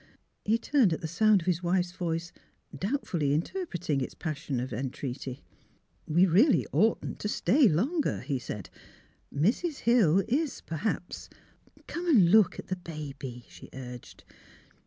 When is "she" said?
13.47-13.69